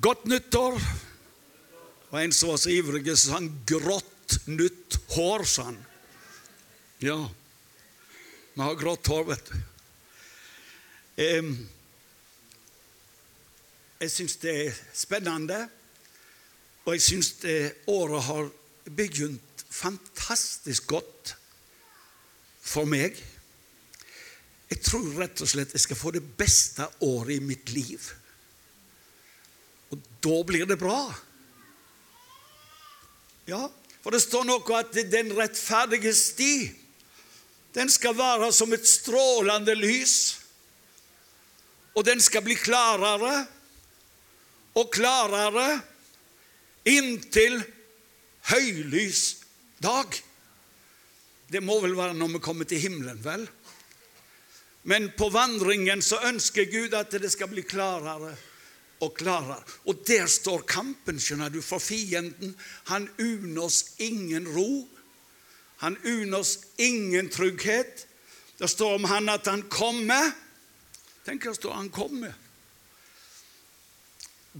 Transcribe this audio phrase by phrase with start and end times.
[0.00, 0.78] Godt nyttår.
[2.10, 5.80] Og en som var så ivrig, så han grått nytt hår, sa han.
[7.02, 7.18] Ja,
[8.54, 9.58] vi har grått hår, vet du.
[11.18, 11.50] Um,
[13.98, 15.58] jeg syns det er spennende,
[16.86, 17.32] og jeg syns
[17.90, 18.52] året har
[18.86, 21.34] begynt fantastisk godt
[22.62, 23.18] for meg.
[24.70, 28.12] Jeg tror rett og slett jeg skal få det beste året i mitt liv.
[29.92, 31.00] Og da blir det bra.
[33.48, 33.62] Ja,
[34.02, 36.52] for det står noe at den rettferdige sti,
[37.76, 40.38] den skal være som et strålende lys.
[41.96, 43.46] Og den skal bli klarere
[44.78, 45.80] og klarere
[46.88, 47.58] inntil
[48.52, 49.22] høylys
[49.82, 50.12] dag.
[51.48, 53.46] Det må vel være når vi kommer til himmelen, vel?
[54.88, 58.34] Men på vandringen så ønsker Gud at det skal bli klarere
[59.04, 59.62] og klarer.
[59.86, 62.54] Og der står kampen, skjønner du, for fienden.
[62.90, 64.86] Han unner oss ingen ro.
[65.84, 68.06] Han unner oss ingen trygghet.
[68.58, 70.32] Det står om han at han kommer.
[71.26, 72.34] Tenk det står han kommer.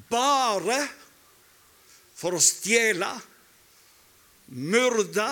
[0.09, 0.79] Bare
[2.19, 3.09] for å stjele,
[4.55, 5.27] myrde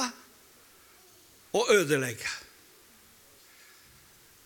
[1.56, 2.45] og ødelegge.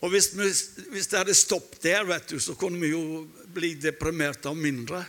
[0.01, 0.49] Og hvis, vi,
[0.91, 5.03] hvis, det hadde stoppet der, vet du, så kunne vi jo bli deprimerte av mindre.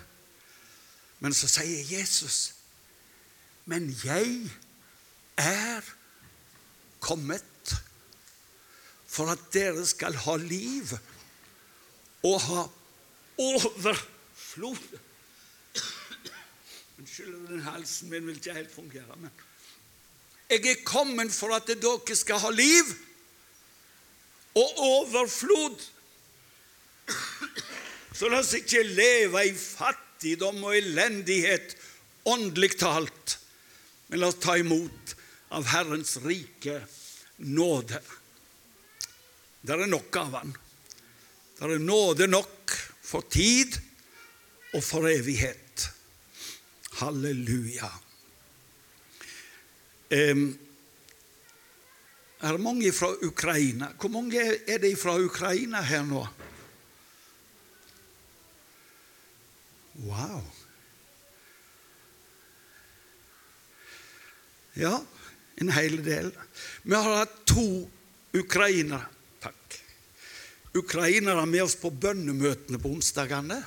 [1.23, 2.53] Men så sier Jesus,
[3.66, 4.50] 'Men jeg
[5.38, 5.86] er
[7.00, 7.75] kommet
[9.08, 10.92] for at dere skal ha liv
[12.23, 12.66] og ha
[13.38, 15.00] overflod.'
[17.00, 19.16] Unnskyld, den halsen min vil ikke helt fungere.
[19.17, 19.31] men
[20.50, 22.92] Jeg er kommet for at dere skal ha liv
[24.57, 25.77] og overflod.
[28.16, 31.75] Så la oss ikke leve i fattigdom og elendighet,
[32.30, 33.38] åndelig talt,
[34.09, 35.16] men la oss ta imot
[35.55, 36.81] av Herrens rike
[37.41, 38.01] nåde.
[39.62, 40.53] Det er nok av Han.
[41.57, 42.75] Det er nåde nok
[43.06, 43.75] for tid
[44.73, 45.89] og for evighet.
[47.01, 47.89] Halleluja.
[50.12, 50.47] Um,
[52.41, 53.91] er det mange fra Ukraina?
[54.00, 56.24] Hvor mange er det fra Ukraina her nå?
[60.02, 60.41] Wow.
[64.74, 64.96] Ja,
[65.62, 66.31] en hel del.
[66.81, 67.66] Vi har hatt to
[68.34, 69.06] ukrainere
[69.41, 69.78] Takk.
[70.78, 73.57] Ukrainere med oss på bønnemøtene på onsdagene.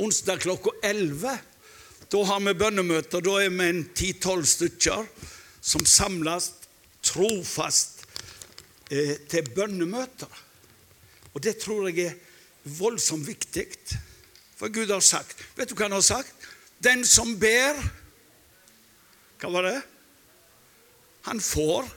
[0.00, 1.34] Onsdag klokka 11.
[2.08, 3.20] Da har vi bønnemøter.
[3.20, 5.06] Da er vi en ti-tolv stykker
[5.60, 6.52] som samles
[7.12, 8.06] trofast
[8.90, 10.40] eh, til bønnemøter.
[11.32, 12.18] Og det tror jeg er
[12.78, 13.68] voldsomt viktig.
[14.56, 16.32] For Gud har sagt Vet du hva han har sagt?
[16.82, 17.78] Den som ber
[19.40, 19.80] Hva var det?
[21.26, 21.88] Han får.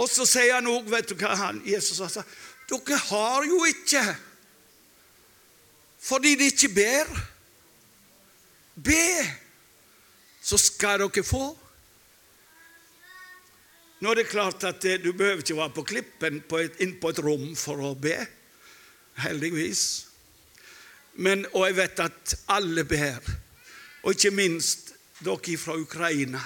[0.00, 2.30] Og så sier han òg, vet du hva han, Jesus har sagt?
[2.70, 4.02] Dere har jo ikke
[6.00, 7.10] fordi de ikke ber.
[8.74, 9.04] Be,
[10.42, 11.50] så skal dere få.
[14.00, 17.12] Nå er det klart at Du behøver ikke være på klippen på et, inn på
[17.12, 18.16] et rom for å be.
[19.20, 19.82] Heldigvis.
[21.20, 23.20] Men, og jeg vet at alle ber.
[24.02, 26.40] Og ikke minst dere fra Ukraina.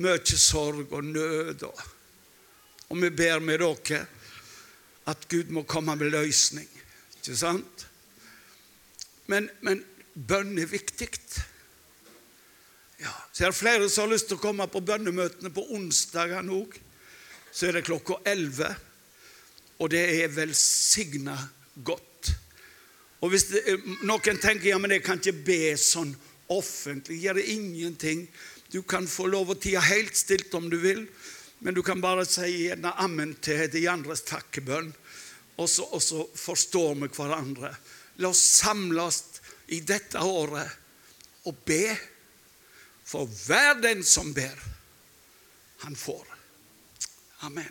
[0.00, 1.66] Mye sorg og nød.
[1.68, 1.82] Og,
[2.88, 4.06] og vi ber med dere
[5.10, 6.68] at Gud må komme med løsning.
[7.18, 7.86] Ikke sant?
[9.28, 9.82] Men, men
[10.14, 11.10] bønn er viktig.
[13.02, 16.54] Ja, så er det flere som har lyst til å komme på bønnemøtene på onsdagene
[16.54, 16.76] òg.
[17.52, 18.68] Så er det klokka 11,
[19.82, 21.34] og det er velsigna
[21.82, 22.30] godt.
[23.22, 23.62] Og hvis det,
[24.06, 26.14] noen tenker ja, men jeg kan ikke be sånn
[26.52, 28.24] offentlig, gjør det ingenting.
[28.72, 31.04] Du kan få lov å tie helt stilt om du vil,
[31.62, 34.90] men du kan bare si gjerne ammen til de andres takkebønn,
[35.58, 37.74] og så, og så forstår vi hverandre.
[38.22, 39.22] La oss samles
[39.74, 41.92] i dette året og be.
[43.12, 44.56] For hver den som ber,
[45.84, 46.26] han får.
[47.44, 47.68] Amen.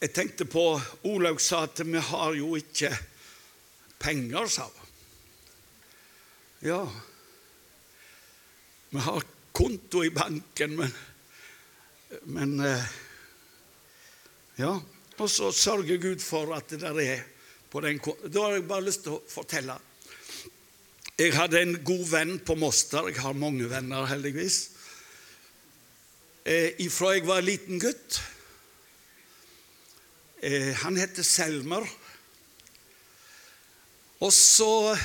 [0.00, 0.64] Jeg tenkte på
[1.08, 2.90] Olaug sa at vi har jo ikke
[4.02, 4.90] penger, sa hun.
[6.66, 6.82] Ja,
[8.90, 9.24] vi har
[9.54, 10.92] konto i banken, men,
[12.26, 12.92] men eh,
[14.56, 14.78] Ja.
[15.16, 17.24] Og så sørger Gud for at det der er
[17.76, 18.00] på den
[18.32, 19.76] Da har jeg bare lyst til å fortelle.
[21.16, 23.10] Jeg hadde en god venn på Moster.
[23.10, 24.56] Jeg har mange venner, heldigvis.
[26.44, 28.20] Eh, ifra jeg var liten gutt.
[30.40, 31.84] Eh, han heter Selmer.
[34.24, 34.96] Og så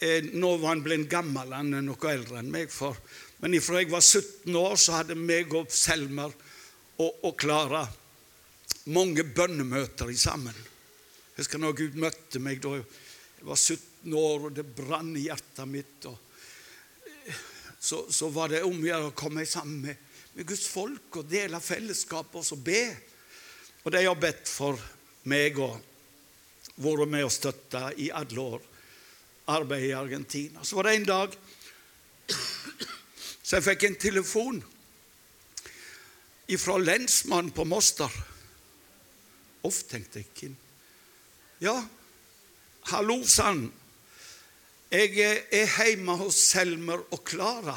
[0.00, 2.68] eh, Nå var han blitt gammel, han er noe eldre enn meg.
[2.72, 2.98] For,
[3.40, 6.36] men ifra jeg var 17 år, så hadde meg og Selmer
[7.00, 7.86] og Klara
[8.90, 10.56] mange bønnemøter sammen.
[10.56, 15.26] Jeg husker når Gud møtte meg da jeg var 17 år, og det brann i
[15.28, 16.08] hjertet mitt.
[17.80, 21.30] Så, så, var det om å gjøre å komme sammen med, med, Guds folk og
[21.30, 22.82] dele fellesskapet og så be.
[23.86, 24.76] Og de har bedt for
[25.32, 25.78] meg og
[26.80, 28.66] vært med og støtta i alle år
[29.50, 30.64] arbeidet i Argentina.
[30.64, 31.38] Så var det en dag
[33.42, 34.60] så jeg fikk en telefon
[36.60, 38.10] fra lensmannen på Moster.
[39.66, 40.54] Uff, tenkte jeg.
[41.60, 41.76] Ja,
[42.92, 43.66] hallo, sa han.
[44.90, 45.18] Jeg
[45.52, 47.76] er hjemme hos Selmer og Klara.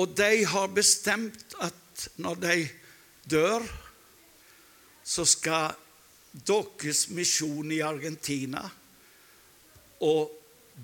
[0.00, 2.56] Og de har bestemt at når de
[3.28, 3.66] dør,
[5.04, 5.74] så skal
[6.32, 8.62] deres misjon i Argentina
[10.00, 10.30] og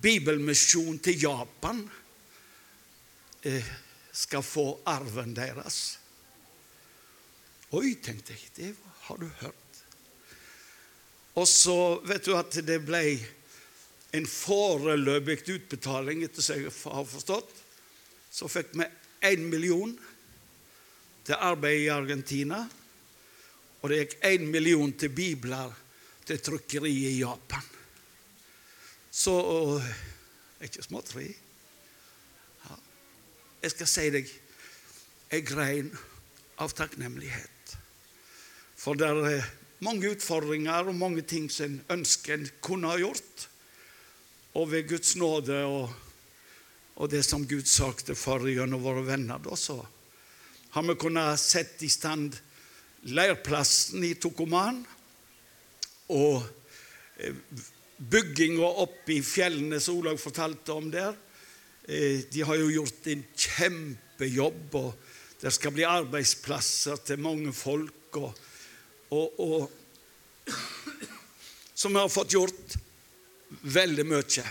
[0.03, 1.81] bibelmisjon til Japan
[3.47, 3.71] eh,
[4.13, 5.98] skal få arven deres.
[7.77, 8.69] Oi, tenkte jeg, det
[9.05, 9.83] har du hørt.
[11.37, 13.03] Og så vet du at det ble
[14.17, 17.51] en foreløpig utbetaling, etter som jeg har forstått.
[18.33, 18.87] Så fikk vi
[19.29, 19.93] én million
[21.27, 22.63] til arbeid i Argentina.
[23.83, 25.75] Og det gikk én million til bibler
[26.27, 27.69] til trykkeriet i Japan.
[29.13, 29.37] Så
[29.79, 31.29] er ikke småtteri.
[32.65, 32.81] Ja.
[33.63, 34.35] Jeg skal si deg
[35.29, 35.93] jeg grein
[36.59, 37.58] av takknemlighet.
[38.79, 39.47] For det er
[39.85, 43.49] mange utfordringer og mange ting som en ønsker en kunne ha gjort
[44.59, 45.91] og ved Guds nåde og,
[46.99, 49.77] og det som Gud sagte for gjennom våre venner, da, så
[50.75, 52.37] har vi kunnet sette i stand
[53.09, 54.81] leirplassen i Tokoman
[56.15, 56.43] og
[57.23, 57.37] eh,
[57.99, 61.15] bygginga oppe i fjellene som Olaug fortalte om der.
[61.87, 68.19] Eh, de har jo gjort en kjempejobb, og det skal bli arbeidsplasser til mange folk.
[68.19, 68.33] Og,
[69.11, 69.71] og, og
[71.75, 72.77] som har fått gjort
[73.63, 74.45] veldig mye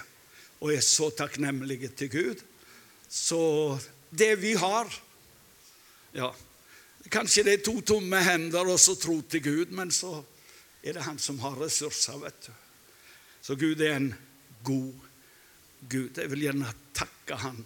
[0.57, 2.43] og er så takknemlige til Gud.
[3.09, 3.39] Så
[4.09, 4.89] det vi har
[6.15, 6.31] ja,
[7.07, 10.17] Kanskje det er to tomme hender og så tro til Gud, men så
[10.83, 12.17] er det Han som har ressurser.
[12.19, 12.51] vet du.
[13.41, 14.09] Så Gud er en
[14.63, 14.93] god
[15.89, 16.17] Gud.
[16.17, 17.65] Jeg vil gjerne takke Han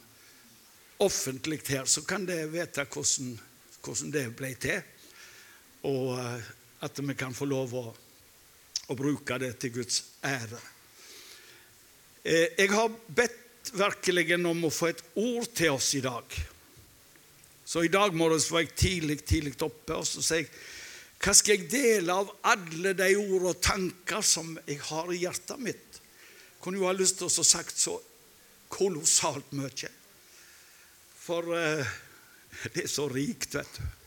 [1.02, 3.40] offentlig her, så kan dere vite hvordan,
[3.82, 4.84] hvordan det ble til.
[5.90, 6.50] Og eh,
[6.82, 7.86] at vi kan få lov å,
[8.90, 10.60] å bruke det til Guds ære.
[12.24, 16.38] Eh, jeg har bedt virkelig om å få et ord til oss i dag.
[17.66, 20.54] Så i dag morges var jeg tidlig, tidlig oppe, og så sier jeg
[21.22, 25.62] hva skal jeg dele av alle de ord og tanker som jeg har i hjertet
[25.62, 26.00] mitt?
[26.02, 27.94] Jeg kunne jo ha lyst til å sagt så
[28.74, 29.92] kolossalt mye.
[31.22, 31.92] For eh,
[32.74, 34.01] det er så rikt, vet du.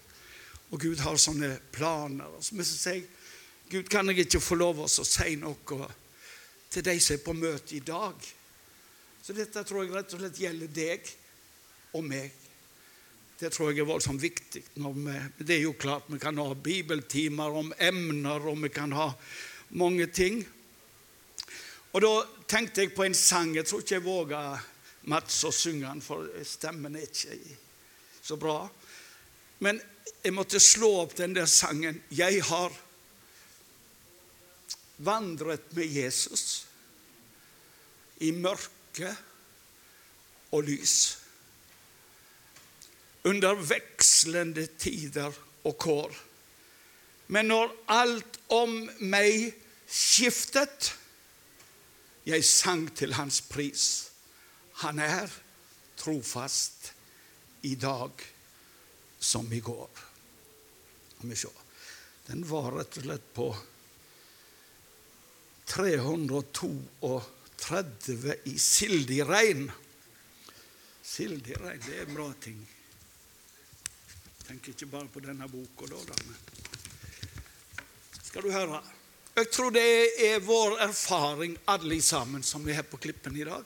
[0.73, 2.31] Og Gud har sånne planer.
[2.37, 3.05] Og så sier jeg,
[3.71, 5.89] Gud, kan jeg ikke få lov å si noe
[6.71, 8.33] til de som er på møte i dag.
[9.25, 11.13] Så dette tror jeg rett og slett gjelder deg
[11.97, 12.33] og meg.
[13.39, 14.63] Det tror jeg er voldsomt viktig.
[14.75, 19.09] Vi, det er jo klart vi kan ha bibeltimer om emner, og vi kan ha
[19.81, 20.43] mange ting.
[21.95, 22.13] Og da
[22.51, 23.55] tenkte jeg på en sang.
[23.57, 24.71] Jeg tror ikke jeg våger
[25.11, 27.37] Mats å synge den, for stemmen er ikke
[28.25, 28.63] så bra.
[29.65, 29.81] Men
[30.25, 32.73] jeg måtte slå opp den der sangen 'Jeg har
[34.97, 36.67] vandret med Jesus
[38.21, 39.17] i mørke
[40.53, 41.19] og lys.
[43.25, 45.33] Under vekslende tider
[45.65, 46.13] og kår.
[47.27, 49.55] Men når alt om meg
[49.89, 50.93] skiftet,
[52.25, 54.11] jeg sang til hans pris.
[54.85, 55.33] Han er
[55.97, 56.93] trofast
[57.63, 58.34] i dag
[59.25, 59.89] som i går.
[62.27, 63.57] Den var rett og slett på
[65.65, 68.59] 332 i.
[68.59, 69.73] Sildig regn,
[71.85, 72.69] det er en bra ting.
[74.35, 75.97] Jeg tenker ikke bare på denne boka, da,
[78.21, 78.83] skal du høre.
[79.35, 79.83] Jeg tror det
[80.29, 83.65] er vår erfaring, alle sammen som er her på Klippen i dag.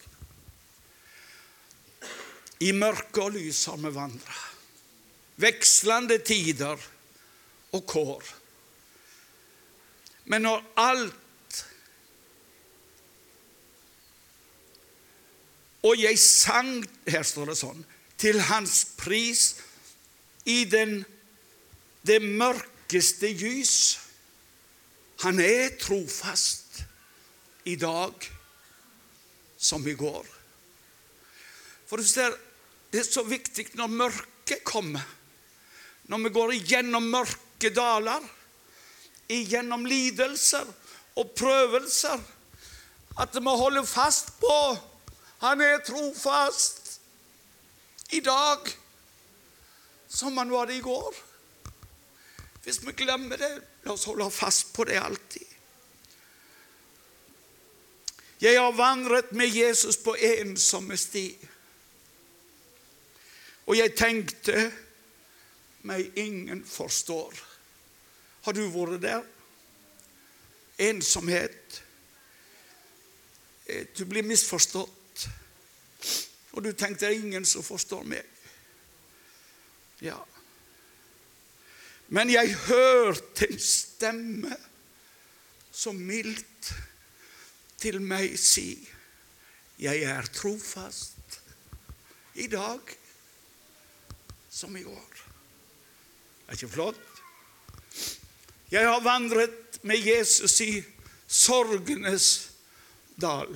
[2.64, 4.57] I mørke og lys har vi vandra.
[5.38, 6.82] Vekslende tider
[7.76, 8.34] og kår.
[10.28, 11.24] Men når alt
[15.86, 17.84] Og jeg sang, her står det sånn,
[18.18, 19.44] til hans pris
[20.48, 21.04] i den,
[22.02, 23.76] det mørkeste lys.
[25.22, 26.82] Han er trofast
[27.70, 28.26] i dag
[29.58, 30.26] som i går.
[31.88, 32.34] For du ser,
[32.88, 35.04] Det er så viktig når mørket kommer,
[36.08, 38.24] når vi går igjennom mørke daler,
[39.28, 40.68] igjennom lidelser
[41.20, 42.20] og prøvelser,
[43.18, 44.58] at vi holder fast på
[45.38, 46.96] Han er trofast
[48.10, 48.72] i dag
[50.08, 51.14] som han var det i går.
[52.64, 53.52] Hvis vi glemmer det,
[53.84, 55.44] la oss holde fast på det alltid.
[58.40, 61.26] Jeg har vandret med Jesus på ensomme sti.
[63.66, 64.70] Og jeg tenkte
[65.86, 67.34] meg ingen forstår.
[68.46, 69.26] Har du vært der?
[70.88, 71.82] Ensomhet.
[73.98, 75.28] Du blir misforstått.
[76.56, 78.24] Og du tenkte det er ingen som forstår meg.
[80.02, 80.18] Ja.
[82.08, 84.56] Men jeg hørte en stemme
[85.74, 86.72] så mildt
[87.78, 88.72] til meg si,
[89.78, 91.38] jeg er trofast
[92.34, 92.96] i dag
[94.50, 95.17] som i går.
[96.48, 97.00] Er ikke flott?
[98.72, 100.72] Jeg har vandret med Jesus i
[101.28, 102.28] sorgenes
[103.20, 103.52] dal.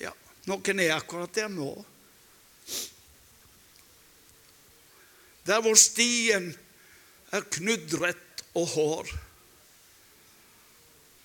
[0.00, 0.12] Ja,
[0.48, 1.72] noen er akkurat der nå.
[5.46, 6.50] Der hvor stien
[7.32, 9.12] er knudret og hår.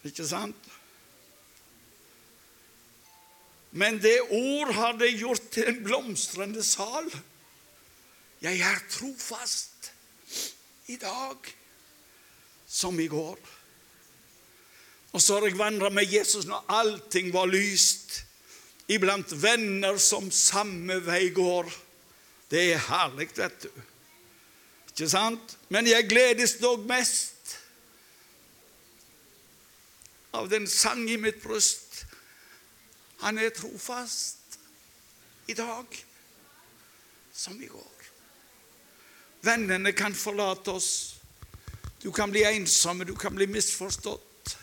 [0.07, 0.71] Ikke sant?
[3.71, 7.07] Men det ord har det gjort til en blomstrende sal.
[8.41, 9.91] Jeg er trofast
[10.89, 11.51] i dag
[12.67, 13.37] som i går.
[15.11, 18.23] Og så har jeg vandra med Jesus når allting var lyst,
[18.87, 21.69] iblant venner som samme vei går.
[22.51, 23.69] Det er herlig, vet du.
[24.91, 25.57] Ikke sant?
[25.69, 27.55] Men jeg gledes dog mest
[30.33, 32.05] av den sang i mitt bryst.
[33.21, 34.59] Han er trofast
[35.47, 36.03] i dag
[37.33, 37.90] som i går.
[39.41, 40.91] Vennene kan forlate oss.
[42.01, 44.57] Du kan bli ensomme, du kan bli misforstått.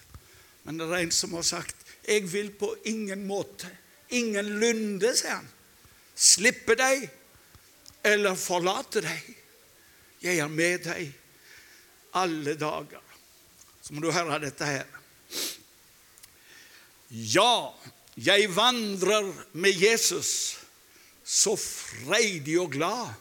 [0.62, 1.76] Men det er en som har sagt
[2.08, 3.68] 'Jeg vil på ingen måte,
[4.11, 5.49] ingenlunde', sier han,
[6.16, 7.11] 'slippe deg
[8.04, 9.35] eller forlate deg'.
[10.23, 11.12] Jeg er med deg
[12.14, 13.02] alle dager.
[13.82, 14.87] Så må du høre dette her.
[17.11, 17.73] Ja,
[18.16, 20.58] jeg vandrer med Jesus
[21.25, 23.14] så freidig og glad.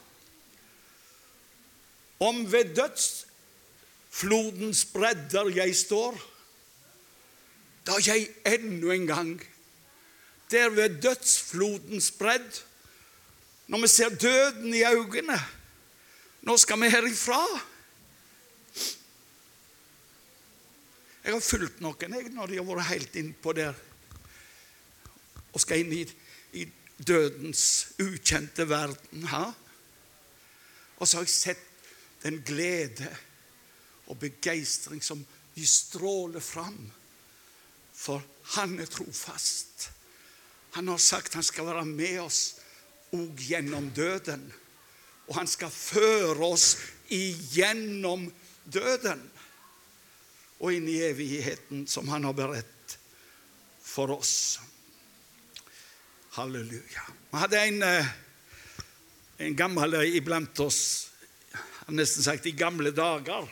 [2.20, 6.18] Om ved dødsflodens bredder jeg står,
[7.86, 9.42] da jeg ennå en gang
[10.50, 12.64] der ved dødsflodens bredd,
[13.68, 15.40] når vi ser døden i øynene
[16.48, 17.42] nå skal vi herifra.
[21.24, 23.76] Jeg har fulgt noen jeg, når de har vært helt innpå der
[25.52, 26.04] og skal inn i,
[26.56, 26.64] i
[26.96, 27.62] dødens
[28.00, 29.26] ukjente verden.
[29.28, 29.42] Ha?
[30.96, 31.67] Og så har jeg sett
[32.22, 33.08] den glede
[34.08, 35.20] og begeistring som
[35.54, 36.78] de stråler fram.
[37.94, 38.22] For
[38.54, 39.90] han er trofast.
[40.76, 42.42] Han har sagt han skal være med oss
[43.16, 44.48] òg gjennom døden
[45.28, 46.70] og han skal føre oss
[47.12, 48.26] igjennom
[48.64, 49.20] døden
[50.58, 52.96] og inn i evigheten som han har beredt
[53.84, 54.58] for oss.
[56.38, 57.04] Halleluja.
[57.30, 58.08] Vi hadde en, eh,
[59.38, 61.07] en gammel iblant oss,
[61.88, 63.48] han nesten sagt i gamle dager.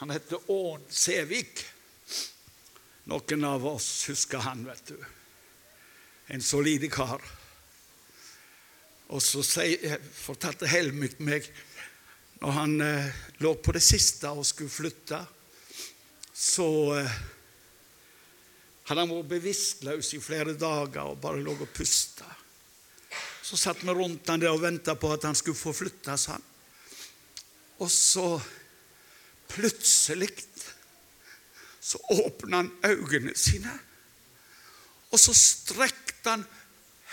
[0.00, 1.60] Han heter Ån Sævik.
[3.06, 4.96] Noen av oss husker han, vet du.
[6.34, 7.22] En solid kar.
[9.14, 9.44] Og så
[10.18, 11.46] fortalte Helmut meg
[12.42, 15.22] når han eh, lå på det siste og skulle flytte,
[16.34, 16.68] så
[16.98, 17.16] eh,
[18.90, 22.26] hadde han vært bevisstløs i flere dager og bare lå og pusta.
[23.46, 26.50] Så satt vi rundt han der og venta på at han skulle få flytte seg.
[27.80, 28.40] Og så
[29.50, 30.30] plutselig
[31.80, 33.72] så åpna han øynene sine,
[35.10, 36.44] og så strekte han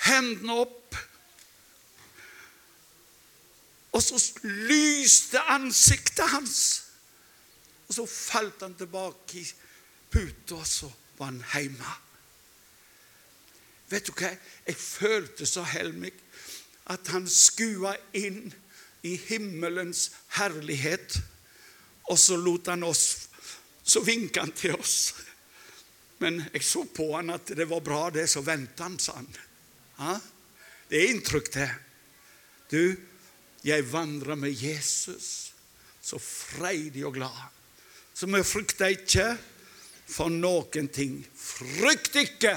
[0.06, 0.88] hendene opp
[3.98, 6.84] Og så lyste ansiktet hans.
[7.88, 9.48] Og så falt han tilbake i
[10.12, 11.94] puta, og så var han hjemme.
[13.90, 14.30] Vet du hva?
[14.68, 16.14] Jeg følte så helmig
[16.92, 18.52] at han skua inn
[19.08, 21.20] i himmelens herlighet,
[22.12, 23.28] og så lot han oss
[23.88, 25.14] Så vinka han til oss.
[26.20, 29.30] Men jeg så på han at det var bra, det, så venta han, sa han.
[30.02, 30.16] Ha?
[30.90, 31.70] Det er inntrykk, det.
[32.68, 32.98] Du,
[33.64, 35.54] Jeg vandrer med Jesus,
[36.02, 37.40] så freidig og glad.
[38.14, 39.26] Så vi frykter ikke
[40.08, 41.18] for noen ting.
[41.36, 42.54] Frykt ikke,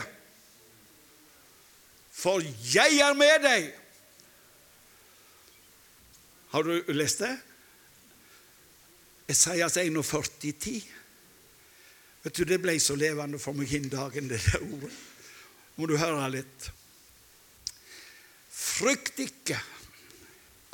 [2.21, 3.71] for jeg er med deg.
[6.51, 7.35] Har du lest det?
[9.31, 10.81] Esaias 41, 10.
[12.23, 14.93] Vet du, Det ble så levende for meg den dagen, det der ordet.
[15.79, 16.71] Må du høre litt.
[18.51, 19.57] Frykt ikke.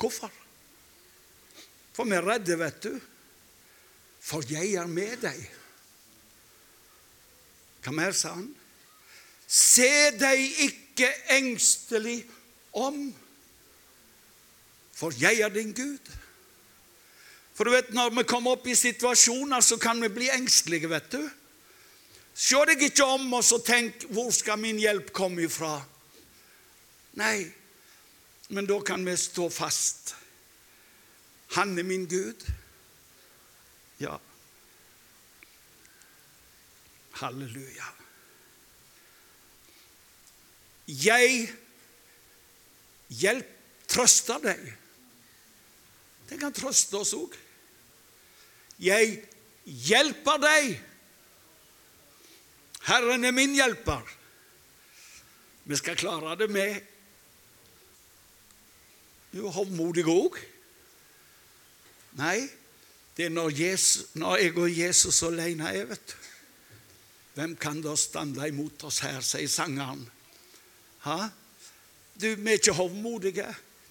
[0.01, 0.33] Hvorfor?
[1.93, 2.97] For vi er redde, vet du.
[4.21, 5.39] For jeg er med deg.
[7.85, 8.49] Hva mer sa han?
[9.47, 11.07] Se deg ikke
[11.37, 12.19] engstelig
[12.75, 12.99] om,
[14.97, 16.13] for jeg er din Gud.
[17.53, 20.89] For du vet, Når vi kommer opp i situasjoner, så kan vi bli engstelige.
[20.89, 21.29] vet du.
[22.33, 25.85] Se deg ikke om og så tenk 'Hvor skal min hjelp komme ifra?'
[27.13, 27.51] Nei,
[28.49, 30.15] men da kan vi stå fast.
[31.47, 32.45] Han er min Gud.
[33.99, 34.17] Ja.
[37.11, 37.89] Halleluja.
[40.87, 41.49] Jeg
[43.09, 43.49] hjelp,
[43.87, 44.77] trøster deg.
[46.29, 47.35] Det kan trøste oss òg.
[48.79, 49.21] Jeg
[49.65, 50.75] hjelper deg.
[52.87, 54.03] Herren er min hjelper.
[55.67, 56.77] Vi skal klare det med
[59.35, 60.37] jo hovmodige òg.
[62.17, 62.47] Nei,
[63.17, 66.15] det er når, Jesus, når jeg og Jesus alene er, vet du.
[67.37, 70.07] Hvem kan da stande imot oss her, sier sangeren.
[71.05, 71.27] Ha?
[72.17, 73.45] Du, Vi er ikke hovmodige,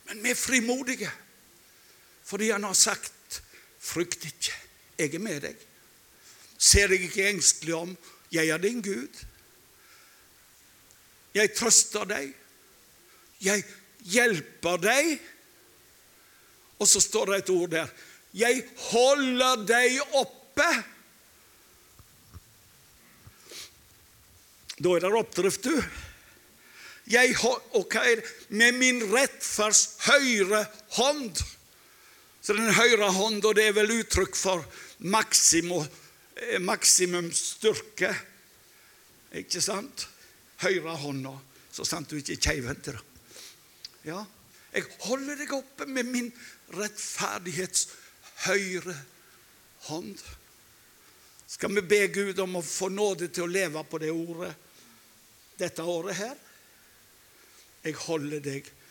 [0.08, 1.10] men vi er frimodige.
[2.26, 3.42] Fordi han har sagt,
[3.80, 4.54] 'Frykt ikke,
[4.98, 5.62] jeg er med deg'.
[6.58, 7.96] Ser deg ikke engstelig om,
[8.32, 9.24] jeg er din Gud.
[11.34, 12.32] Jeg trøster deg.
[13.44, 13.64] Jeg
[14.00, 15.20] hjelper deg.
[16.80, 17.92] Og så står det et ord der.
[18.36, 20.70] Jeg holder deg oppe.
[24.76, 25.76] Da er det oppdrift, du.
[27.06, 27.36] Jeg,
[27.72, 27.94] og?
[28.48, 30.66] Med min rettferds høyre
[30.98, 31.38] hånd.
[32.46, 34.62] Så den høyre hånda, det er vel uttrykk for
[35.02, 35.82] maksimum,
[36.62, 38.12] maksimum styrke.
[39.34, 40.04] Ikke sant?
[40.62, 41.32] Høyre hånda,
[41.74, 42.92] så sant du ikke er keivhendt.
[44.06, 44.20] Ja.
[44.70, 46.30] Jeg holder deg oppe med min
[46.78, 47.88] rettferdighets
[48.44, 48.94] høyre
[49.88, 50.14] hånd.
[51.50, 54.54] Skal vi be Gud om å få nåde til å leve på det ordet
[55.58, 56.38] dette året her?
[57.82, 58.82] Jeg holder deg oppe.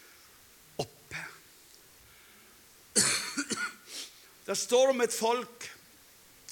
[4.45, 5.63] Det står om et folk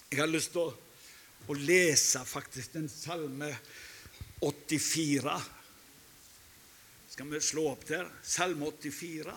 [0.10, 0.72] Jeg har lyst til å,
[1.50, 3.50] å lese faktisk den salme
[4.44, 5.34] 84.
[7.14, 8.10] Skal vi slå opp der?
[8.26, 9.36] Salme 84.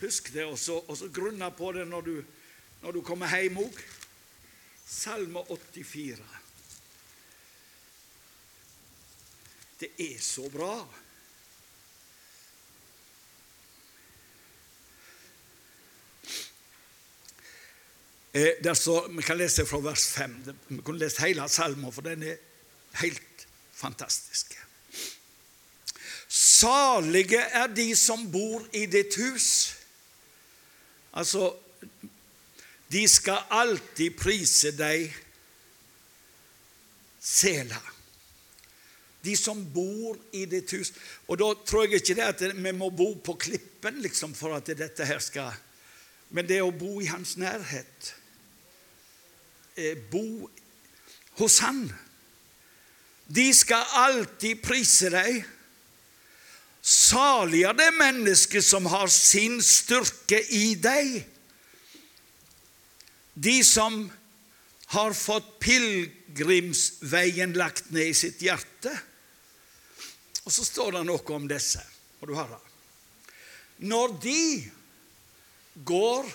[0.00, 2.14] Husk det, og så, og så grunne på det når du,
[2.82, 3.78] når du kommer hjem òg.
[4.84, 6.28] Salme 84.
[9.80, 10.74] Det er så bra.
[18.34, 20.32] Eh, står, vi kan lese fra vers 5.
[20.68, 22.40] Vi kunne lest hele salmen, for den er
[22.98, 23.44] helt
[23.74, 24.56] fantastisk.
[26.28, 29.76] Salige er de som bor i ditt hus.
[31.14, 31.52] Altså,
[32.90, 35.14] de skal alltid prise deg,
[37.24, 37.78] Sela.
[39.24, 40.90] De som bor i ditt hus.
[41.30, 44.68] Og da tror jeg ikke det at vi må bo på klippen liksom, for at
[44.74, 45.54] dette her skal
[46.34, 48.10] Men det å bo i hans nærhet.
[49.74, 50.50] Eh, bo
[51.40, 51.92] hos Han.
[53.26, 55.40] De skal alltid prise deg.
[56.84, 61.24] Salig er det mennesket som har sin styrke i deg.
[63.34, 64.04] De som
[64.94, 68.92] har fått pilegrimsveien lagt ned i sitt hjerte.
[70.44, 71.80] Og så står det noe om disse.
[72.20, 72.60] Må du høre.
[73.82, 74.44] Når de
[75.88, 76.28] går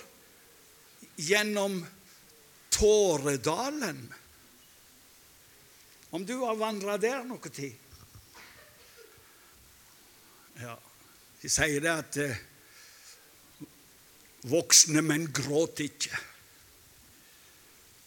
[1.30, 1.78] gjennom
[2.80, 4.14] Tåredalen
[6.10, 7.76] Om du har vandra der noe tid?
[10.60, 10.78] Ja,
[11.42, 12.40] De sier det at eh,
[14.48, 16.18] voksne menn gråter ikke.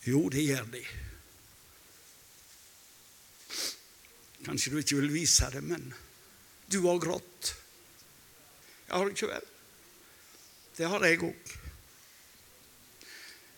[0.09, 0.83] Jo, det gjør de.
[4.43, 5.89] Kanskje du ikke vil vise det, men
[6.69, 7.53] du har grått.
[8.89, 9.51] Jeg har ikke vel?
[10.77, 11.59] Det har jeg òg.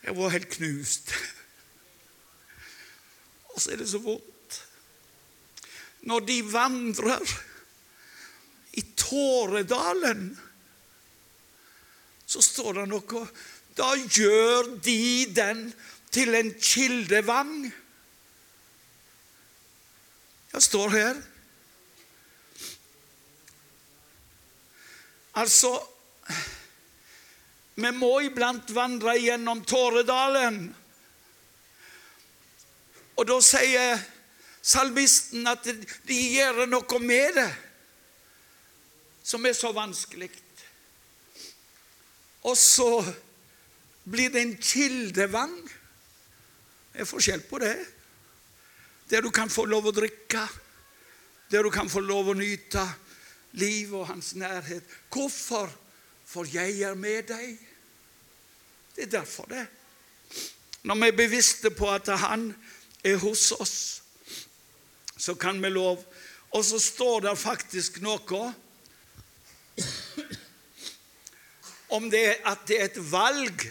[0.05, 1.13] Jeg var helt knust.
[3.55, 4.57] Og så er det så vondt.
[6.05, 7.31] Når de vandrer
[8.77, 10.27] i Tåredalen,
[12.25, 13.23] så står det noe
[13.77, 15.65] Da gjør de den
[16.13, 17.55] til en kildevang.
[20.53, 21.17] Jeg står her.
[25.35, 25.73] Altså
[27.75, 30.59] Vi må iblant vandre gjennom Tåredalen.
[33.15, 33.99] Og da sier
[34.65, 35.67] salmisten at
[36.07, 37.51] de gjør noe med det
[39.25, 40.29] som er så vanskelig.
[42.45, 42.89] Og så
[44.05, 45.55] blir det en kildevann.
[46.93, 47.73] Det er forskjell på det.
[49.09, 50.43] Der du kan få lov å drikke,
[51.49, 52.83] der du kan få lov å nyte
[53.57, 54.85] livet og hans nærhet.
[55.09, 55.73] Hvorfor?
[56.35, 57.55] For jeg er med deg.
[58.95, 59.63] Det er derfor, det.
[60.83, 62.49] Når vi er bevisste på at han
[63.07, 63.77] er hos oss,
[65.17, 66.03] så kan vi lov
[66.55, 68.53] Og så står det faktisk noe
[71.95, 73.65] om det at det er et valg.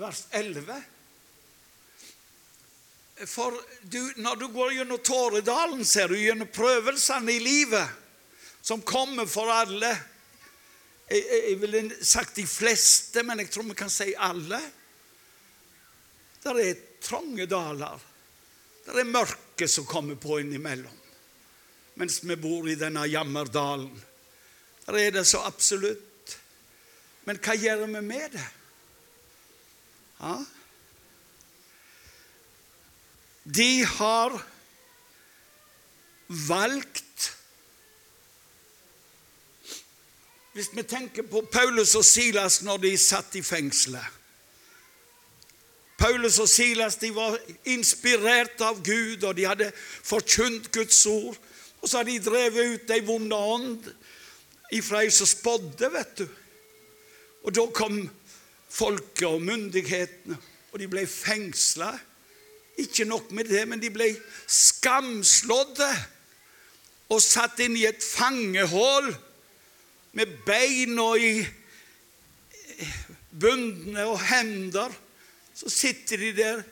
[0.00, 0.74] Vers 11.
[3.30, 7.94] For du, når du går gjennom Tåredalen, ser du gjennom prøvelsene i livet
[8.62, 9.92] som kommer for alle.
[11.10, 14.60] Jeg, jeg ville sagt de fleste, men jeg tror vi kan si alle.
[16.44, 17.98] Der er trange daler.
[18.86, 20.96] Der er mørke som kommer på innimellom.
[22.00, 23.92] Mens vi bor i denne jammerdalen.
[24.86, 26.38] Der er det så absolutt.
[27.26, 28.46] Men hva gjør vi med det?
[30.20, 30.38] Ja?
[33.44, 34.38] De har
[36.48, 37.30] valgt
[40.52, 44.16] Hvis vi tenker på Paulus og Silas når de satt i fengselet
[46.00, 47.36] Paulus og Silas de var
[47.68, 51.36] inspirert av Gud, og de hadde forkynt Guds ord.
[51.80, 53.90] Og så hadde de drevet ut ei vond ånd
[54.72, 56.24] ifra ei som spådde, vet du.
[57.44, 58.00] Og da kom
[58.70, 60.38] folket og myndighetene,
[60.72, 61.92] og de ble fengsla.
[62.80, 64.08] Ikke nok med det, men de ble
[64.48, 65.90] skamslådde
[67.10, 69.12] og satt inn i et fangehull
[70.12, 71.32] med beina i
[73.30, 74.92] bundne og hender.
[75.54, 76.62] Så sitter de der,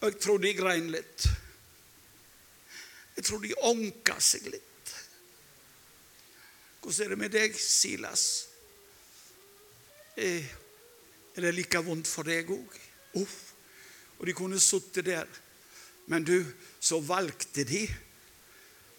[0.00, 1.28] og jeg tror de grein litt.
[3.16, 4.92] Jeg tror de ånka seg litt.
[6.82, 8.26] Hvordan er det med deg, Silas?
[10.16, 12.76] Er det like vondt for deg òg?
[13.18, 13.38] Uff.
[14.18, 15.26] Og de kunne sittet der.
[16.06, 16.38] Men du,
[16.80, 17.82] så valgte de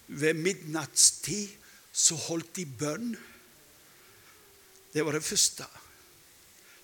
[0.07, 1.55] ved midnattstid
[1.97, 3.15] så holdt de bønn.
[4.93, 5.65] Det var det første.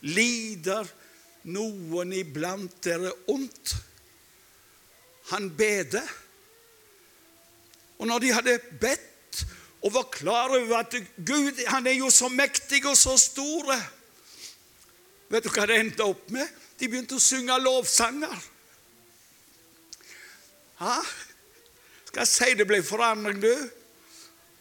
[0.10, 0.90] Lider
[1.54, 3.76] noen iblant dere ondt.
[5.32, 6.02] Han bede.
[8.02, 9.44] Og når de hadde bedt
[9.84, 10.96] og var klar over at
[11.28, 13.76] Gud han er jo så mektig og så stor
[15.34, 16.46] Vet du hva det endte opp med?
[16.78, 18.36] De begynte å synge lovsanger.
[20.78, 21.00] Ja,
[22.06, 23.50] skal jeg si det ble forandring, du?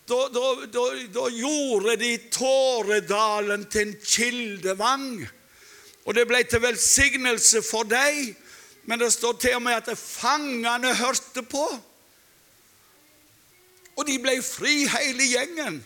[0.08, 0.84] Da, da, da,
[1.14, 5.06] da gjorde de Tåredalen til en kildevang.
[6.02, 8.34] Og det ble til velsignelse for deg.
[8.90, 11.64] Men det står til og med at fangene hørte på.
[13.96, 15.78] Og de ble fri, hele gjengen.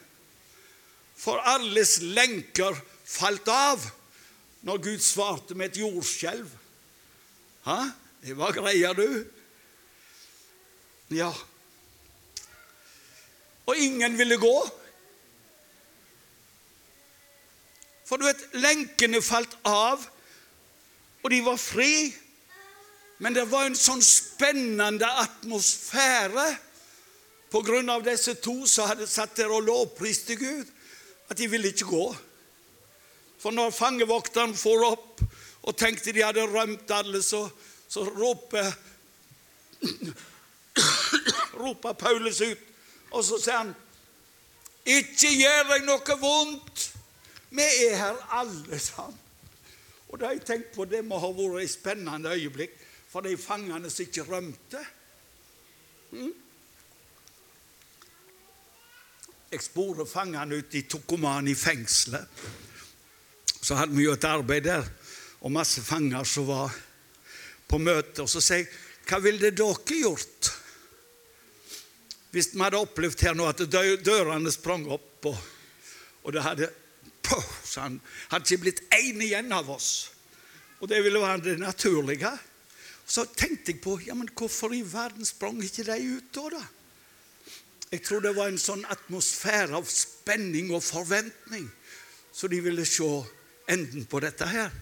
[1.17, 2.77] For alles lenker
[3.07, 3.85] falt av
[4.67, 6.49] når Gud svarte med et jordskjelv.
[7.67, 7.79] Hæ?
[8.27, 9.25] Det var greia, du.
[11.15, 11.31] Ja.
[13.67, 14.57] Og ingen ville gå.
[18.07, 20.05] For du vet, lenkene falt av,
[21.25, 22.15] og de var fri.
[23.19, 26.47] Men det var en sånn spennende atmosfære
[27.51, 30.69] på grunn av disse to som hadde satt der og lovpriste Gud,
[31.31, 32.07] at de ville ikke gå.
[33.41, 35.23] For når fangevokteren for opp
[35.67, 37.43] og tenkte de hadde rømt alle, så,
[37.89, 38.71] så roper,
[41.63, 42.63] roper Paulus ut,
[43.11, 43.75] og så sier han
[44.87, 46.83] Ikke gjør deg noe vondt.
[47.51, 49.19] Vi er her alle sammen.
[50.07, 52.77] Og da har jeg tenkt på det må ha vært et spennende øyeblikk
[53.11, 54.83] for de fangene som ikke rømte.
[56.15, 56.31] Mm?
[59.51, 62.45] Jeg sporer fangene ut i Tokoman i fengselet.
[63.63, 64.87] Så hadde vi jo et arbeid der,
[65.41, 66.75] og masse fanger som var
[67.67, 68.23] på møte.
[68.23, 68.71] Og så sier jeg,
[69.07, 70.51] hva ville dere gjort
[72.37, 75.39] hvis vi hadde opplevd her nå at dørene sprang opp, og,
[76.25, 76.69] og det hadde
[77.27, 77.97] så han
[78.31, 80.13] hadde ikke blitt én igjen av oss.
[80.79, 82.31] Og det ville være det naturlige.
[83.07, 86.45] Så tenkte jeg på ja, men hvorfor i verden sprang ikke de ut da?
[86.55, 86.63] da?
[87.91, 91.67] Jeg tror det var en sånn atmosfære av spenning og forventning
[92.37, 93.07] så de ville se
[93.73, 94.73] enden på dette her.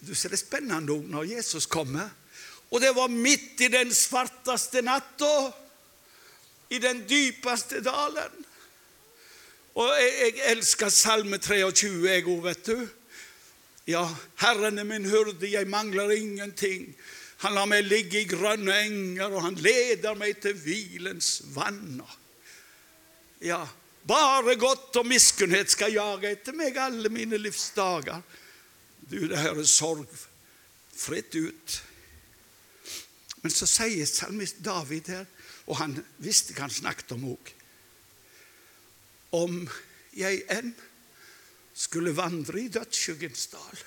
[0.00, 2.08] Du ser det spennende òg når Jesus kommer.
[2.72, 5.28] Og det var midt i den svarteste natta,
[6.70, 8.44] i den dypeste dalen.
[9.78, 12.78] Og jeg, jeg elsker Salme 23, jeg òg, vet du.
[13.88, 14.04] Ja,
[14.42, 16.90] Herren er min hyrde, jeg mangler ingenting.
[17.44, 22.16] Han lar meg ligge i grønne enger, og han leder meg til hvilens vanner.
[23.40, 23.62] Ja,
[24.08, 28.20] bare godt og miskunnhet skal jage etter meg alle mine livsdager.
[29.08, 31.78] Du, det høres sorgfritt ut.
[33.44, 35.28] Men så sier salmist David her,
[35.68, 37.54] og han visste hva han snakket om òg
[39.36, 39.58] Om
[40.16, 40.72] jeg enn
[41.78, 43.82] skulle vandre i dødsskyggens dal,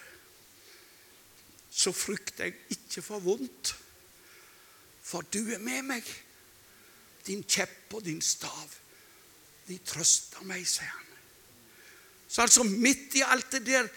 [1.71, 3.73] så frykter jeg ikke for vondt,
[5.01, 6.11] for du er med meg.
[7.25, 8.77] Din kjepp og din stav,
[9.67, 11.09] de trøster meg, sier han.
[12.29, 13.89] Så altså midt i alt det der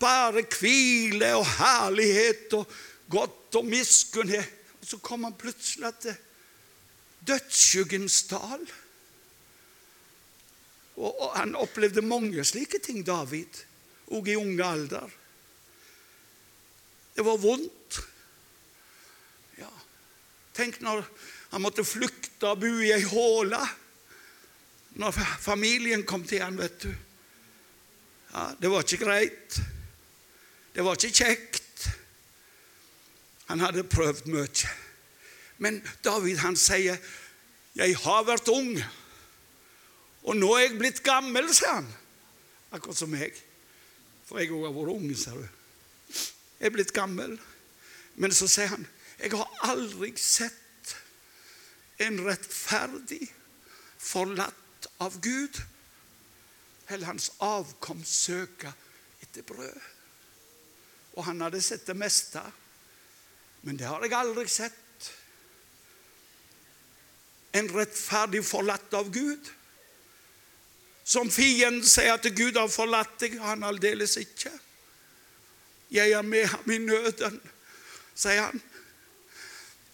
[0.00, 2.72] bare hvile og herlighet og
[3.12, 4.56] godt og miskunnhet.
[4.82, 6.16] Så kom han plutselig til
[7.26, 8.66] dødsskyggens dal.
[10.98, 13.62] Og, han opplevde mange slike ting, David,
[14.10, 15.10] òg i unge alder.
[17.14, 18.00] Det var vondt.
[19.58, 19.70] Ja.
[20.54, 21.04] Tenk når
[21.52, 23.60] han måtte flykte og bo i ei håle.
[24.98, 26.90] Når familien kom til han, vet du.
[28.32, 29.60] Ja, det var ikke greit.
[30.74, 31.88] Det var ikke kjekt.
[33.48, 34.74] Han hadde prøvd mye.
[35.58, 36.96] Men David han sier,
[37.74, 38.78] 'Jeg har vært ung,
[40.22, 41.94] og nå er jeg blitt gammel', sier han.
[42.72, 43.34] Akkurat som meg.
[44.26, 45.48] For jeg òg har vært ung, ser du.
[46.58, 47.38] Jeg er blitt gammel.
[48.16, 48.86] Men så sier han,
[49.18, 50.96] 'Jeg har aldri sett
[51.98, 53.32] en rettferdig
[53.98, 55.62] forlatt av Gud'
[56.88, 58.72] eller hans avkom søke
[59.22, 59.80] etter brød.
[61.18, 62.42] Og han hadde sett det meste,
[63.62, 64.87] men det har jeg aldri sett.
[67.56, 69.52] En rettferdig forlatt av Gud.
[71.08, 74.52] Som fienden sier at Gud har forlatt deg, han aldeles ikke.
[75.90, 77.38] Jeg er med ham i nøden,
[78.12, 78.60] sier han.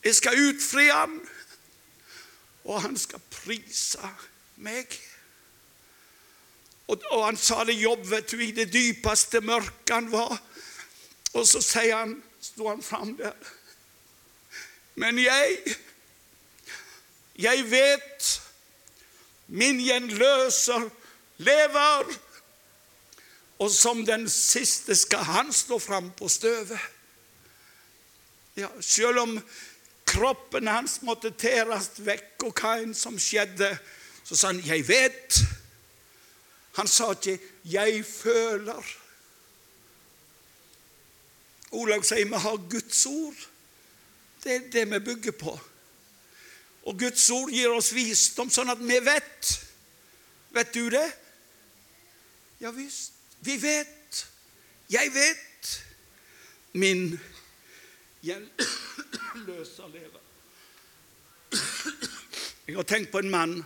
[0.04, 1.20] Jeg skal utfri ham,
[2.64, 4.10] og han skal prise
[4.56, 4.90] meg.
[6.88, 10.34] Og, og, han sa det jobb vet du, i det dypeste mørket han var.
[11.34, 13.34] Og så sier han, sto han fram der
[15.00, 15.76] Men jeg,
[17.38, 18.28] jeg vet
[19.46, 20.88] min gjenløser
[21.36, 22.12] lever.
[23.58, 26.78] Og som den siste skal han stå fram på støvet.
[28.56, 29.38] Ja, selv om
[30.06, 33.70] kroppen hans måtte tæres vekk, og hva enn som skjedde,
[34.24, 35.44] så sa han 'Jeg vet'.
[36.76, 38.98] Han sa ikke 'jeg føler'.
[41.72, 43.48] Olaug sier vi har Guds ord.
[44.44, 45.60] Det er det vi bygger på.
[46.84, 49.52] Og Guds ord gir oss visdom, sånn at vi vet.
[50.54, 51.06] Vet du det?
[52.60, 53.12] Ja visst.
[53.44, 54.24] Vi vet.
[54.92, 55.70] Jeg vet.
[56.74, 57.14] Min
[58.24, 60.20] gjenløser lever.
[62.64, 63.58] Jeg har tenkt på en mann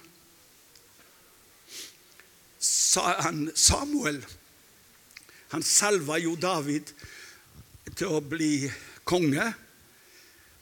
[2.89, 4.27] sa han Samuel.
[5.49, 6.93] Han salva jo David
[7.97, 8.69] til å bli
[9.09, 9.45] konge.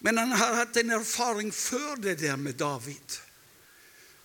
[0.06, 3.14] Men han har hatt en erfaring før det der med David.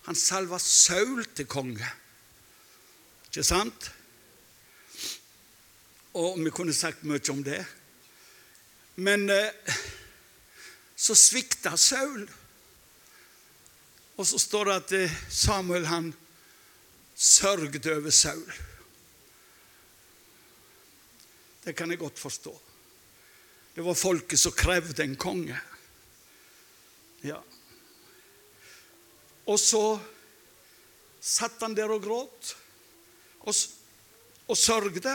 [0.06, 1.88] Han salva Saul til konge.
[3.26, 3.88] Ikke sant?
[6.14, 7.58] Og vi kunne sagt mye om det.
[9.02, 9.80] Men eh,
[10.94, 12.28] så svikta Saul.
[14.14, 16.12] Og så står det at eh, Samuel han
[17.16, 18.54] sørget over Saul.
[21.66, 22.54] Det kan jeg godt forstå.
[23.74, 25.58] Det var folket som krevde en konge.
[27.22, 27.38] Ja.
[29.46, 30.00] Og så
[31.22, 32.52] satt han der og gråt
[33.42, 33.54] og,
[34.48, 35.14] og sørgde.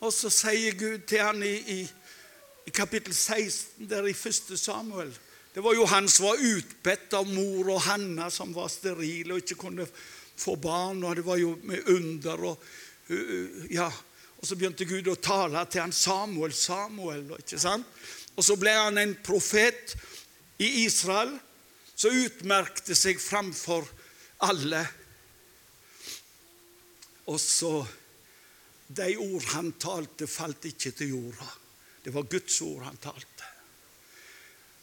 [0.00, 1.80] Og så sier Gud til han i, i,
[2.66, 4.56] i kapittel 16, der i 1.
[4.58, 5.12] Samuel
[5.50, 9.40] det var jo han som var utbedt av mor og Hanna, som var steril og
[9.42, 9.86] ikke kunne
[10.38, 11.02] få barn.
[11.02, 12.44] og Det var jo med under.
[12.52, 12.62] og
[13.70, 13.88] ja,
[14.38, 17.34] og Så begynte Gud å tale til han Samuel, Samuel.
[17.38, 17.86] ikke sant?
[18.40, 19.92] Og så ble han en profet
[20.64, 21.34] i Israel
[21.92, 23.84] som utmerkte seg framfor
[24.48, 24.80] alle.
[27.28, 27.74] Og så
[28.90, 31.46] De ord han talte, falt ikke til jorda.
[32.02, 33.50] Det var Guds ord han talte.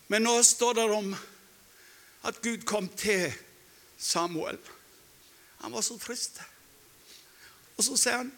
[0.07, 1.09] Men nå står det om
[2.29, 3.33] at Gud kom til
[3.99, 4.61] Samuel.
[5.59, 6.39] Han var så trist.
[7.75, 8.31] Og så sier han,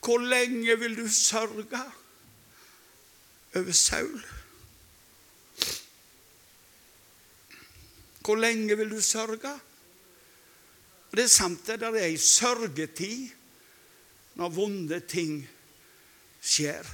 [0.00, 1.84] 'Hvor lenge vil du sørge
[3.54, 4.39] over Saul?'
[8.30, 9.50] Hvor lenge vil du sørge?
[11.10, 13.32] Og Det er sant det der er ei sørgetid
[14.38, 15.40] når vonde ting
[16.38, 16.86] skjer.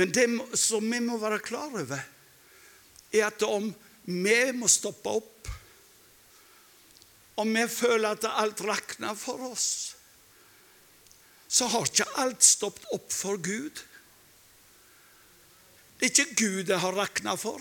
[0.00, 0.24] Men det
[0.56, 2.00] som vi må være klar over,
[3.12, 3.68] er at om
[4.06, 5.50] vi må stoppe opp,
[7.36, 9.68] om vi føler at alt rakner for oss,
[11.44, 13.84] så har ikke alt stoppet opp for Gud.
[16.00, 17.60] Det er ikke Gud det har rakna for.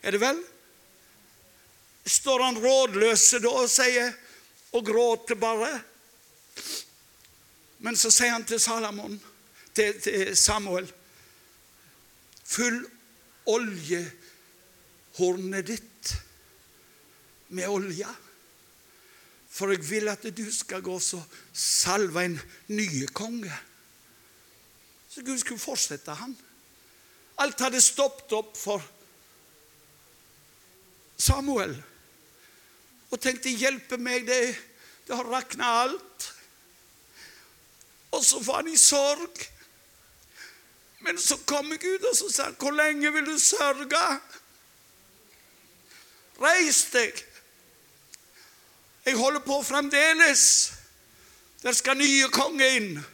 [0.00, 0.40] Er det vel?
[2.06, 4.12] Står han rådløse da og sier
[4.72, 5.72] og gråter bare?
[7.80, 9.20] Men så sier han til Salamon,
[9.74, 10.88] til, til Samuel
[12.50, 12.80] Fyll
[13.46, 14.10] oljehornet
[15.68, 16.14] ditt
[17.54, 18.08] med olje.
[19.50, 21.02] For jeg vil at du skal gå og
[21.54, 22.40] salve en
[22.74, 23.52] ny konge.
[25.10, 26.36] Så Gud skulle fortsette han.
[27.42, 28.82] Alt hadde stoppet opp for
[31.20, 31.74] Samuel.
[33.10, 34.56] Og tenkte 'hjelpe meg, det,
[35.06, 36.32] det har rakna alt'.
[38.10, 39.46] Og så var han i sorg.
[41.00, 44.20] Men så kom Gud og så sa 'Hvor lenge vil du sørge?'
[46.40, 47.24] Reis deg.
[49.04, 50.72] Jeg holder på fremdeles.
[51.62, 53.04] Der skal nye konge inn.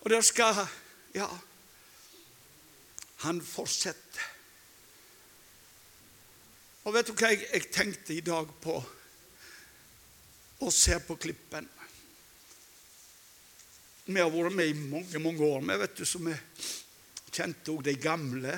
[0.00, 0.66] Og der skal
[1.14, 1.26] Ja.
[3.16, 4.37] Han fortsetter.
[6.88, 8.78] Og vet du hva jeg, jeg tenkte i dag på?
[10.58, 11.66] å se på klippen.
[14.08, 16.34] Vi har vært med i mange mange år, vi, vet du, så vi
[17.30, 18.54] kjente òg de gamle.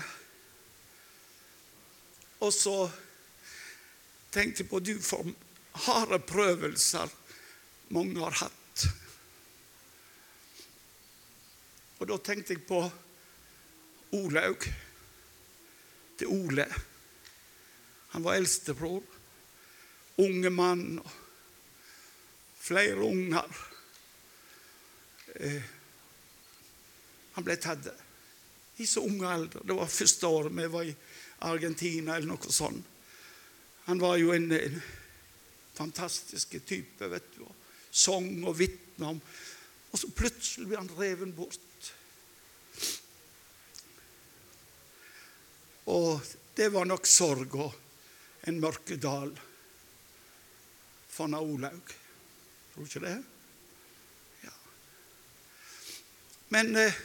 [2.40, 2.76] Og så
[4.32, 5.26] tenkte jeg på du for
[5.84, 7.10] harde prøvelser
[7.92, 8.86] mange har hatt.
[12.00, 12.80] Og da tenkte jeg på
[14.16, 14.64] Olaug.
[16.20, 16.64] Til Ole.
[18.10, 19.02] Han var eldstebror.
[20.20, 21.00] Unge mann
[22.60, 23.56] flere unger.
[25.34, 25.62] Eh,
[27.32, 27.88] han ble tatt
[28.80, 29.64] i så ung alder.
[29.64, 30.96] Det var første året vi var i
[31.48, 32.86] Argentina eller noe sånt.
[33.86, 34.82] Han var jo en, en
[35.74, 37.42] fantastisk type, vet du.
[37.46, 37.54] Og
[37.90, 39.22] sang og vitna om
[39.90, 41.88] Og så plutselig ble han reven bort.
[45.90, 46.20] Og
[46.54, 47.74] det var nok sorg og
[48.48, 49.32] en mørke dal
[51.10, 51.92] for Olaug.
[52.72, 53.16] Tror du ikke det?
[54.44, 54.54] Ja.
[56.48, 57.00] Men eh,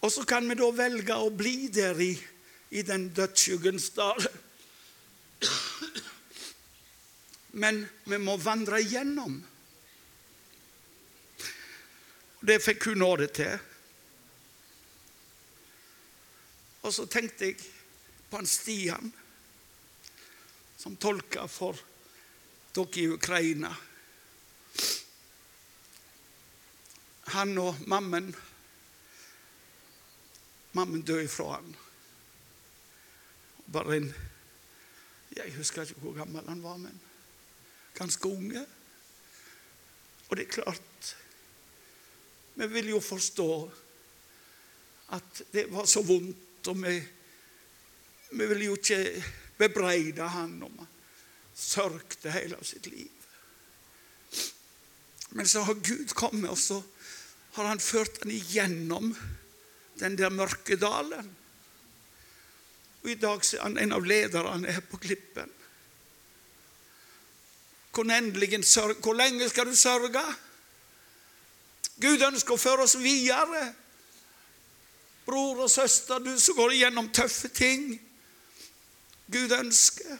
[0.00, 2.14] Og så kan vi da velge å bli der i,
[2.72, 4.24] i den dødsskyggens dal.
[7.52, 9.34] Men vi må vandre igjennom.
[12.40, 13.58] Det fikk hun nåde til.
[16.80, 17.60] Og så tenkte jeg
[18.30, 19.12] på han Stian
[20.80, 21.76] som tolker for
[22.72, 23.74] dere i Ukraina.
[27.36, 28.32] Han og mammen
[30.72, 31.72] Mammen døde ifra han.
[33.74, 34.12] Bare en
[35.34, 37.00] Jeg husker ikke hvor gammel han var, men
[37.94, 38.62] ganske unge.
[40.28, 41.16] Og det er klart
[42.54, 43.50] Vi vil jo forstå
[45.10, 47.00] at det var så vondt, og vi,
[48.30, 49.24] vi vil jo ikke
[49.60, 50.90] bebreide han om han
[51.60, 53.10] sørgte hele sitt liv.
[55.36, 56.80] Men så har Gud kommet, og så
[57.54, 59.12] har han ført han igjennom
[60.00, 61.28] den der mørke dalen.
[63.02, 65.52] Og I dag er han en av lederne her på Klippen.
[67.90, 70.22] Hvor, hvor lenge skal du sørge?
[72.00, 73.64] Gud ønsker å føre oss videre.
[75.26, 77.92] Bror og søster, du som går igjennom tøffe ting.
[79.30, 80.18] Gud ønsker.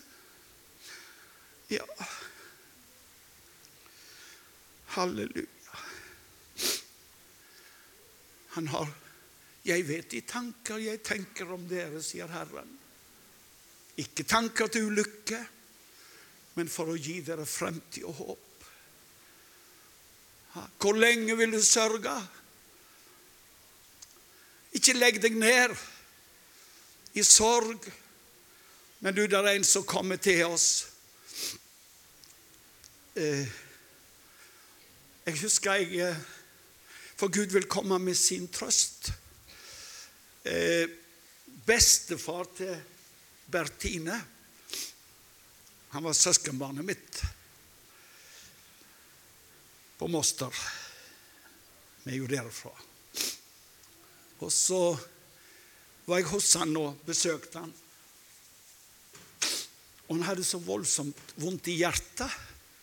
[1.70, 1.84] Ja.
[4.96, 5.46] Halleluja.
[8.50, 8.88] Han har
[9.64, 12.78] 'Jeg vet de tanker jeg tenker om dere', sier Herren.
[13.96, 15.46] Ikke tanker til ulykke,
[16.54, 18.64] men for å gi dere fremtid og håp.
[20.80, 22.14] Hvor lenge vil du sørge?
[24.72, 25.76] Ikke legg deg ned
[27.14, 27.86] i sorg
[29.00, 30.68] men du, det er en som kommer til oss.
[33.16, 33.48] Eh,
[35.26, 36.20] jeg husker jeg eh,
[37.18, 39.10] For Gud vil komme med sin trøst.
[40.44, 40.88] Eh,
[41.66, 42.76] bestefar til
[43.50, 44.14] Bertine
[45.90, 47.22] Han var søskenbarnet mitt.
[50.00, 50.54] på Moster.
[52.04, 52.70] Vi er jo derfra.
[54.40, 54.96] Og så
[56.06, 57.74] var jeg hos han og besøkte han.
[60.10, 62.32] Og han hadde så voldsomt vondt i hjertet,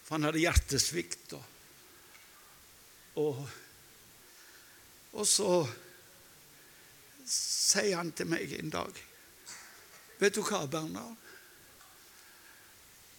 [0.07, 1.33] for han hadde hjertesvikt.
[1.35, 1.43] Og,
[3.19, 3.41] og,
[5.11, 5.51] og så
[7.27, 9.03] sier han til meg en dag
[10.17, 11.13] Vet du hva, Bernard?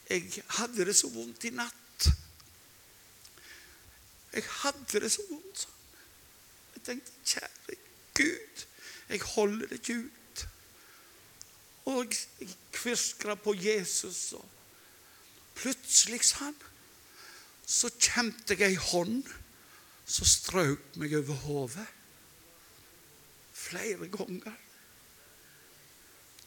[0.08, 2.08] Jeg hadde det så vondt i natt.
[4.32, 5.76] Jeg hadde det så vondt sånn.
[6.74, 7.76] Jeg tenkte, kjære
[8.18, 8.64] Gud,
[9.12, 10.17] jeg holder det ikke ut.
[11.88, 14.44] Og jeg kvirskra på Jesus, og
[15.58, 16.56] plutselig, sa han,
[17.68, 19.22] så kjente jeg ei hånd
[20.08, 21.86] som strøk meg over hodet.
[23.52, 24.54] Flere ganger.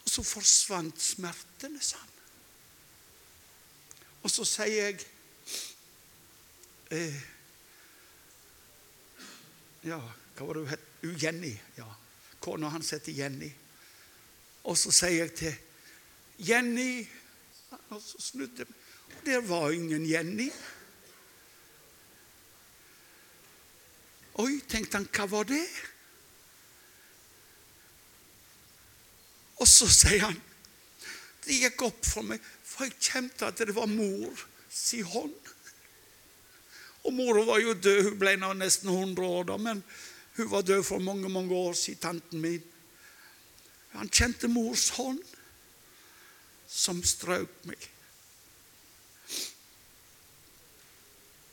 [0.01, 2.15] Og så forsvant smertene, sa han.
[4.21, 5.05] Og så sier jeg
[6.93, 7.21] eh,
[9.81, 10.87] Ja, hva var det hun het?
[11.21, 11.55] Jenny.
[11.77, 11.87] Ja.
[12.41, 13.49] Kona hans heter Jenny.
[14.63, 15.55] Og så sier jeg til
[16.41, 17.07] Jenny
[17.89, 18.67] Og så snudde jeg
[19.15, 20.49] Og der var ingen Jenny.
[24.41, 25.65] Oi, tenkte han, hva var det?
[29.61, 30.39] Og så sier han
[31.43, 35.51] Det gikk opp for meg, for jeg kjente at det var mor si hånd.
[37.03, 39.81] Og mora var jo død, hun ble nesten 100 år, da, men
[40.37, 42.70] hun var død for mange mange år siden, tanten min.
[44.01, 45.21] Han kjente mors hånd
[46.65, 47.83] som strøk meg.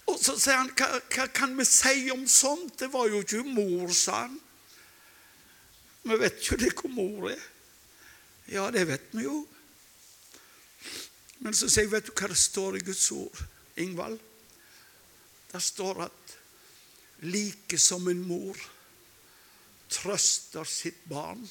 [0.09, 2.79] Og så sier han, hva, kan vi si om sånt?
[2.81, 4.39] Det var jo ikke mor, sa han.
[6.09, 7.45] Vi vet jo det hvor mor er.
[8.49, 9.43] Ja, det vet vi jo.
[11.45, 13.45] Men så sier jeg, vet du hva det står i Guds ord,
[13.77, 14.17] Ingvald?
[15.53, 16.37] Der står at
[17.29, 18.57] like som en mor
[19.93, 21.45] trøster sitt barn,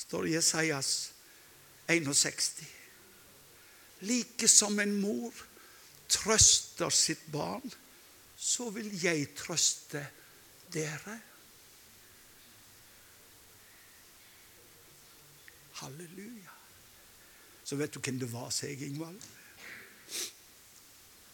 [0.00, 1.12] står det i Jesajas
[1.88, 2.64] 61.
[4.00, 5.34] Like som en mor
[6.08, 7.72] trøster sitt barn,
[8.36, 10.00] så vil jeg trøste
[10.72, 11.18] dere.
[15.82, 16.56] Halleluja.
[17.64, 19.20] Så vet du hvem det var, sier jeg, Ingvald?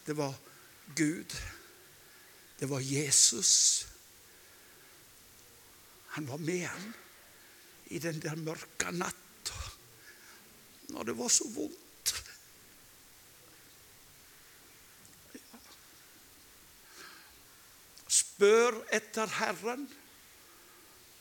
[0.07, 0.35] Det var
[0.95, 1.33] Gud.
[2.59, 3.87] Det var Jesus.
[6.17, 6.93] Han var med han
[7.91, 9.27] i den der mørke natta
[10.93, 12.13] når det var så vondt.
[15.35, 15.59] Ja.
[18.07, 19.87] Spør etter Herren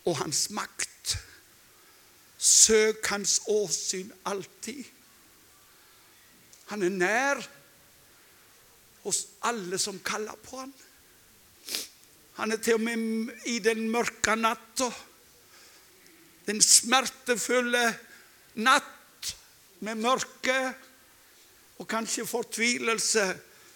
[0.06, 1.16] og Hans makt.
[2.38, 4.84] Søk Hans åsyn alltid.
[6.70, 7.42] Han er nær
[9.06, 10.72] hos alle som kaller på han.
[12.36, 14.90] Han er til og med i den mørke natta,
[16.46, 17.84] den smertefulle
[18.62, 19.32] natt
[19.84, 20.58] med mørke
[21.76, 23.26] og kanskje fortvilelse,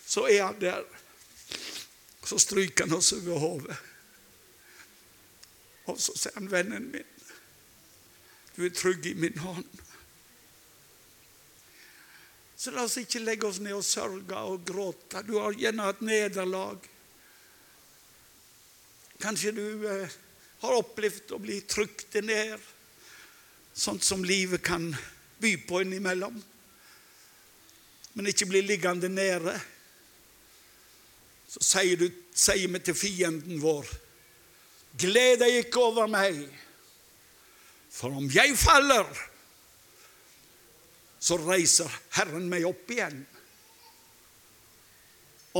[0.06, 0.84] så er han der.
[2.24, 3.76] Så stryker han oss over hodet.
[5.90, 7.06] Og så sier han, vennen min,
[8.56, 9.66] du er trygg i min hånd.
[12.60, 15.22] Så la oss ikke legge oss ned og sørge og gråte.
[15.24, 16.84] Du har gjerne hatt nederlag.
[19.20, 20.18] Kanskje du eh,
[20.60, 22.60] har opplevd å bli trykt ned,
[23.72, 24.90] sånt som livet kan
[25.40, 26.36] by på innimellom.
[28.12, 29.54] Men ikke bli liggende nede.
[31.50, 33.88] Så sier, du, sier vi til fienden vår
[35.00, 36.34] Gled deg ikke over meg,
[37.94, 39.06] for om jeg faller,
[41.22, 43.20] så reiser Herren meg opp igjen.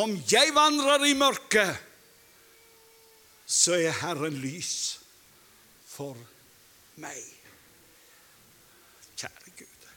[0.02, 1.78] Om jeg vandrer i mørket,
[3.50, 5.00] så er Herren lys
[5.90, 6.14] for
[7.02, 7.18] meg.
[9.18, 9.88] Kjære Gud.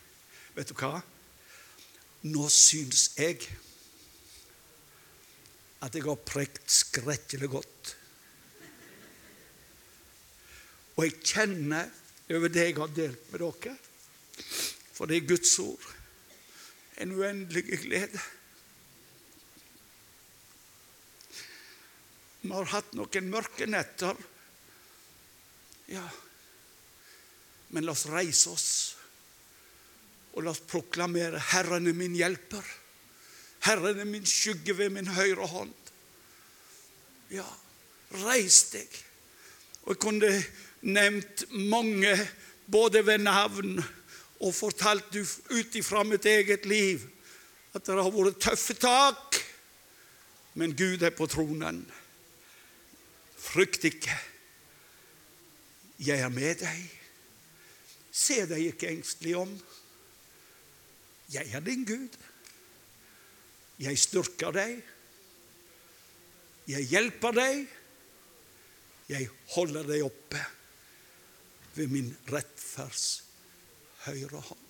[0.56, 1.04] Vet du hva?
[2.34, 3.44] Nå syns jeg
[5.84, 7.94] at jeg har prekt skrekkelig godt.
[10.96, 11.92] Og jeg kjenner
[12.34, 13.78] over det jeg har delt med dere,
[14.94, 15.90] for det er Guds ord,
[17.02, 18.22] en uendelig glede.
[22.44, 24.18] Vi har hatt noen mørke netter,
[25.88, 26.04] ja,
[27.72, 28.70] men la oss reise oss,
[30.34, 32.68] og la oss proklamere 'Herren er min hjelper'.
[33.64, 35.74] Herren er min skygge ved min høyre hånd.
[37.32, 37.48] Ja,
[38.26, 38.90] reis deg.
[39.86, 40.32] Og jeg kunne
[40.82, 42.12] nevnt mange,
[42.68, 43.80] både ved navn
[44.44, 47.08] og fortalt ut ifra mitt eget liv,
[47.74, 49.40] at det har vært tøffe tak.
[50.60, 51.86] Men Gud er på tronen.
[53.54, 54.14] Frykt ikke.
[56.02, 56.80] Jeg er med deg.
[58.14, 59.52] Se deg ikke engstelig om.
[61.34, 62.18] Jeg er din Gud.
[63.84, 64.82] Jeg styrker deg.
[66.70, 67.64] Jeg hjelper deg.
[69.12, 70.42] Jeg holder deg oppe
[71.78, 73.08] ved min rettferds
[74.08, 74.63] høyre hånd.